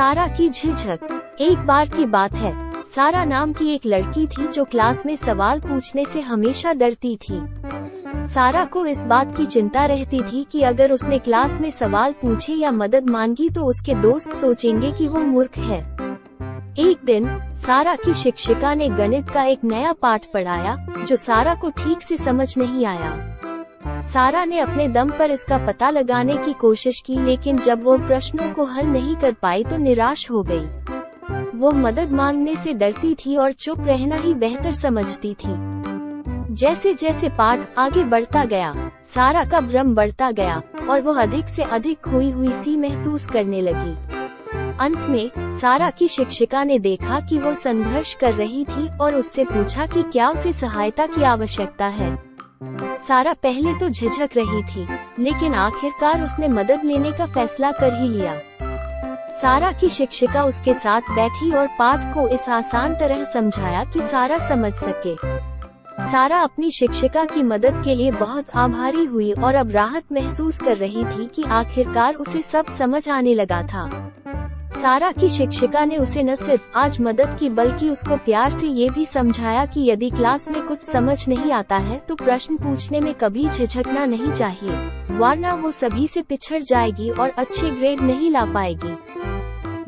सारा 0.00 0.26
की 0.26 0.48
झिझक। 0.48 1.36
एक 1.40 1.58
बार 1.58 1.88
की 1.88 2.04
बात 2.04 2.34
है। 2.34 2.52
सारा 2.94 3.24
नाम 3.24 3.52
की 3.52 3.68
एक 3.68 3.80
लड़की 3.86 4.26
थी 4.26 4.46
जो 4.48 4.64
क्लास 4.64 5.02
में 5.06 5.16
सवाल 5.16 5.60
पूछने 5.60 6.04
से 6.04 6.20
हमेशा 6.20 6.72
डरती 6.72 7.16
थी। 7.16 7.40
सारा 8.26 8.64
को 8.64 8.86
इस 8.86 9.02
बात 9.02 9.36
की 9.36 9.46
चिंता 9.46 9.84
रहती 9.86 10.20
थी 10.22 10.44
कि 10.44 10.62
अगर 10.62 10.92
उसने 10.92 11.18
क्लास 11.18 11.58
में 11.60 11.70
सवाल 11.70 12.12
पूछे 12.12 12.52
या 12.52 12.70
मदद 12.70 13.10
मांगी 13.10 13.48
तो 13.48 13.64
उसके 13.64 13.94
दोस्त 13.94 14.32
सोचेंगे 14.32 14.92
कि 14.92 15.08
वो 15.08 15.20
मूर्ख 15.20 15.58
है। 15.58 15.80
एक 16.78 17.04
दिन, 17.04 17.54
सारा 17.56 17.94
की 17.94 18.14
शिक्षिका 18.14 18.74
ने 18.74 18.88
गणित 18.88 19.30
का 19.30 19.42
एक 19.42 19.64
नया 19.64 19.92
पाठ 19.92 20.26
पढ़ाया, 20.34 20.76
जो 21.08 21.16
सारा 21.16 21.54
को 21.54 21.70
ठीक 21.70 22.02
से 22.02 22.16
समझ 22.16 22.58
नहीं 22.58 22.86
आया। 22.86 23.39
सारा 23.84 24.44
ने 24.44 24.58
अपने 24.58 24.88
दम 24.88 25.10
पर 25.10 25.30
इसका 25.30 25.58
पता 25.66 25.90
लगाने 25.90 26.36
की 26.36 26.52
कोशिश 26.52 27.00
की, 27.00 27.16
लेकिन 27.16 27.58
जब 27.58 27.84
वो 27.84 27.98
प्रश्नों 27.98 28.50
को 28.50 28.64
हल 28.64 28.86
नहीं 28.86 29.16
कर 29.16 29.32
पाई 29.32 29.64
तो 29.64 29.76
निराश 29.76 30.30
हो 30.30 30.42
गई। 30.42 30.66
वो 31.58 31.70
मदद 31.70 32.12
मांगने 32.12 32.56
से 32.56 32.72
डरती 32.72 33.14
थी 33.14 33.36
और 33.36 33.52
चुप 33.52 33.80
रहना 33.80 34.16
ही 34.16 34.34
बेहतर 34.34 34.72
समझती 34.72 35.34
थी। 35.34 35.54
जैसे 36.54 36.94
जैसे 36.94 37.28
पाठ 37.28 37.78
आगे 37.78 38.04
बढ़ता 38.04 38.44
गया, 38.44 38.72
सारा 39.14 39.44
का 39.44 39.60
भ्रम 39.60 39.94
बढ़ता 39.94 40.30
गया, 40.30 40.62
और 40.90 41.00
वो 41.00 41.12
अधिक 41.12 41.48
से 41.48 41.62
अधिक 41.62 42.00
खोई 42.00 42.30
हुई 42.30 42.52
सी 42.52 42.76
महसूस 42.76 43.26
करने 43.26 43.60
लगी। 43.60 43.96
अंत 44.80 44.98
में, 44.98 45.30
सारा 45.60 45.90
की 45.90 46.08
शिक्षिका 46.08 46.64
ने 46.64 46.78
देखा 46.78 47.20
कि 47.20 47.38
वो 47.38 47.54
संघर्ष 47.54 48.14
कर 48.14 48.34
रही 48.34 48.64
थी 48.64 48.88
और 48.98 49.14
उससे 49.14 49.44
पूछा 49.44 49.86
कि 49.86 50.02
क्या 50.02 50.28
उसे 50.28 50.52
सहायता 50.52 51.06
की 51.06 51.22
आवश्यकता 51.22 51.86
है। 51.86 52.29
सारा 52.60 53.32
पहले 53.32 53.72
तो 53.74 53.88
झिझक 53.88 54.30
रही 54.36 54.62
थी, 54.64 54.86
लेकिन 55.18 55.54
आखिरकार 55.54 56.22
उसने 56.22 56.48
मदद 56.48 56.84
लेने 56.84 57.12
का 57.12 57.26
फैसला 57.26 57.70
कर 57.72 57.94
ही 57.94 58.08
लिया। 58.08 58.34
सारा 59.40 59.70
की 59.72 59.88
शिक्षिका 59.88 60.42
उसके 60.44 60.74
साथ 60.74 61.08
बैठी 61.10 61.50
और 61.52 61.66
पाठ 61.78 62.04
को 62.14 62.26
इस 62.28 62.48
आसान 62.48 62.94
तरह 62.94 63.24
समझाया 63.24 63.84
कि 63.84 64.02
सारा 64.02 64.38
समझ 64.48 64.72
सके। 64.74 65.14
सारा 66.10 66.40
अपनी 66.40 66.70
शिक्षिका 66.70 67.24
की 67.24 67.42
मदद 67.42 67.82
के 67.84 67.94
लिए 67.94 68.10
बहुत 68.10 68.50
आभारी 68.56 69.04
हुई 69.04 69.32
और 69.32 69.54
अब 69.54 69.70
राहत 69.70 70.12
महसूस 70.12 70.58
कर 70.58 70.76
रही 70.76 71.04
थी 71.04 71.26
कि 71.26 71.42
आखिरकार 71.42 72.14
उसे 72.14 72.42
सब 72.42 72.66
समझ 72.68 73.08
आने 73.08 73.34
लगा 73.34 73.62
था। 73.62 73.88
सारा 74.80 75.10
की 75.12 75.28
शिक्षिका 75.28 75.84
ने 75.84 75.96
उसे 75.96 76.22
न 76.22 76.34
सिर्फ़ 76.34 76.78
आज 76.78 77.00
मदद 77.00 77.36
की, 77.40 77.48
बल्कि 77.50 77.88
उसको 77.90 78.16
प्यार 78.16 78.50
से 78.50 78.66
ये 78.66 78.88
भी 78.90 79.04
समझाया 79.06 79.64
कि 79.66 79.80
यदि 79.90 80.10
क्लास 80.10 80.46
में 80.48 80.62
कुछ 80.66 80.82
समझ 80.82 81.16
नहीं 81.28 81.50
आता 81.52 81.76
है 81.78 81.98
तो 81.98 82.14
प्रश्न 82.14 82.56
पूछने 82.56 83.00
में 83.00 83.12
कभी 83.14 83.48
झिझकना 83.48 84.04
नहीं 84.06 84.30
चाहिए। 84.32 85.16
वरना 85.18 85.52
वो 85.54 85.70
सभी 85.72 86.06
से 86.08 86.22
पिछड़ 86.22 86.62
जाएगी 86.62 87.10
और 87.10 87.28
अच्छे 87.28 87.70
ग्रेड 87.70 88.00
नहीं 88.00 88.30
ला 88.30 88.44
पाएगी। 88.44 88.96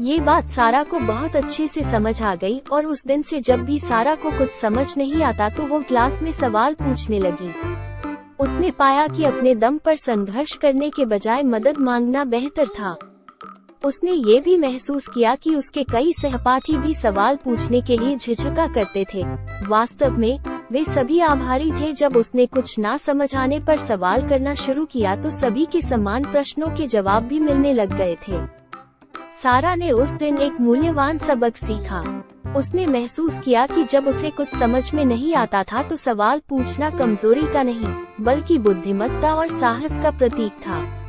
ये 0.00 0.18
बात 0.20 0.48
सारा 0.48 0.82
को 0.82 0.98
बहुत 1.00 1.36
अच्छे 1.36 1.68
से 1.68 1.82
समझ 1.82 2.20
आ 2.22 2.34
गई, 2.34 2.60
और 2.72 2.86
उस 2.86 3.04
दिन 3.06 3.22
से 3.22 3.40
जब 3.40 3.64
भी 3.64 3.78
सारा 3.80 4.14
को 4.14 4.30
कुछ 4.30 4.50
समझ 4.50 4.86
नहीं 4.96 5.22
आता 5.22 5.48
तो 5.48 5.66
वो 5.66 5.80
क्लास 5.80 6.18
में 6.22 6.30
सवाल 6.32 6.74
पूछने 6.74 7.18
लगी। 7.18 7.52
उसने 8.40 8.70
पाया 8.70 9.06
कि 9.06 9.24
अपने 9.24 9.54
दम 9.54 9.78
पर 9.78 9.96
संघर्ष 9.96 10.54
करने 10.56 10.90
के 10.90 11.04
बजाय 11.06 11.42
मदद 11.44 11.78
मांगना 11.78 12.24
बेहतर 12.26 12.66
था। 12.68 12.96
उसने 13.84 14.12
ये 14.12 14.38
भी 14.40 14.56
महसूस 14.58 15.06
किया 15.06 15.34
कि 15.34 15.54
उसके 15.54 15.82
कई 15.82 16.12
सहपाठी 16.12 16.76
भी 16.76 16.94
सवाल 16.94 17.36
पूछने 17.36 17.80
के 17.80 17.96
लिए 17.96 18.16
झिझका 18.16 18.66
करते 18.66 19.04
थे। 19.14 19.22
वास्तव 19.66 20.18
में, 20.18 20.38
वे 20.72 20.84
सभी 20.84 21.18
आभारी 21.20 21.70
थे 21.72 21.92
जब 21.92 22.16
उसने 22.16 22.46
कुछ 22.46 22.78
ना 22.78 22.96
समझ 22.96 23.34
आने 23.36 23.60
पर 23.60 23.76
सवाल 23.76 24.28
करना 24.28 24.54
शुरू 24.54 24.84
किया 24.84 25.16
तो 25.16 25.30
सभी 25.30 25.66
के 25.66 25.82
समान 25.82 26.24
प्रश्नों 26.24 26.68
के 26.68 26.86
जवाब 26.86 27.22
भी 27.22 27.40
मिलने 27.40 27.72
लग 27.72 27.96
गए 27.96 28.16
थे। 28.28 28.44
सारा 29.42 29.74
ने 29.74 29.90
उस 29.90 30.10
दिन 30.10 30.38
एक 30.38 30.60
मूल्यवान 30.60 31.18
सबक 31.18 31.56
सीखा। 31.56 32.00
उसने 32.56 32.86
महसूस 32.86 33.38
किया 33.38 33.66
कि 33.66 33.84
जब 33.84 34.08
उसे 34.08 34.30
कुछ 34.30 34.48
समझ 34.48 34.92
में 34.94 35.04
नहीं 35.04 35.34
आता 35.34 35.62
था 35.62 35.82
तो 35.82 35.96
सवाल 35.96 36.42
पूछना 36.48 36.90
कमज़ोरी 36.90 37.52
का 37.52 37.62
नहीं, 37.62 37.94
बल्कि 38.20 38.58
बुद्धिमत्ता 38.58 39.34
और 39.34 39.48
साहस 39.50 40.02
का 40.02 40.10
प्रतीक 40.10 40.52
था। 40.66 41.01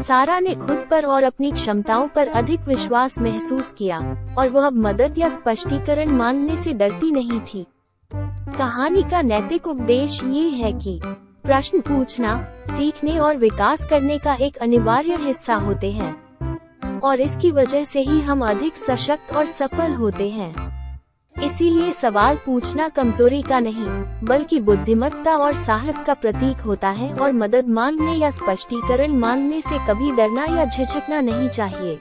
सारा 0.00 0.40
ने 0.40 0.54
खुद 0.54 0.86
पर 0.90 1.04
और 1.04 1.22
अपनी 1.22 1.52
क्षमताओं 1.52 2.08
पर 2.08 2.28
अधिक 2.28 2.60
विश्वास 2.60 3.18
महसूस 3.18 3.74
किया, 3.78 3.98
और 4.38 4.48
वह 4.48 4.66
अब 4.66 4.72
मदद 4.72 5.14
या 5.18 5.28
स्पष्टीकरण 5.28 6.08
मांगने 6.08 6.56
से 6.56 6.72
डरती 6.72 7.10
नहीं 7.10 7.40
थी। 7.40 7.66
कहानी 8.58 9.02
का 9.02 9.22
नैतिक 9.22 9.66
उपदेश 9.66 10.24
ये 10.24 10.48
है 10.48 10.72
कि, 10.72 11.00
प्रश्न 11.44 11.80
पूछना, 11.80 12.44
सीखने 12.68 13.18
और 13.18 13.36
विकास 13.36 13.88
करने 13.90 14.18
का 14.18 14.34
एक 14.34 14.56
अनिवार्य 14.56 15.16
हिस्सा 15.16 15.54
होते 15.54 15.92
हैं, 15.92 17.00
और 17.00 17.20
इसकी 17.20 17.50
वजह 17.50 17.84
से 17.84 18.00
ही 18.00 18.20
हम 18.20 18.44
अधिक 18.44 18.76
सशक्त 18.76 19.36
और 19.36 19.46
सफल 19.46 19.92
होते 19.92 20.28
हैं। 20.28 20.71
इसीलिए 21.42 21.92
सवाल 21.92 22.36
पूछना 22.36 22.88
कमज़ोरी 22.88 23.40
का 23.42 23.58
नहीं, 23.60 23.86
बल्कि 24.24 24.60
बुद्धिमत्ता 24.60 25.36
और 25.36 25.52
साहस 25.54 26.02
का 26.06 26.14
प्रतीक 26.14 26.60
होता 26.60 26.88
है 26.90 27.12
और 27.14 27.32
मदद 27.32 27.68
मांगने 27.70 28.14
या 28.14 28.30
स्पष्टीकरण 28.30 29.16
मांगने 29.18 29.60
से 29.60 29.78
कभी 29.88 30.12
डरना 30.12 30.44
या 30.56 30.64
झिझकना 30.64 31.20
नहीं 31.20 31.48
चाहिए। 31.48 31.98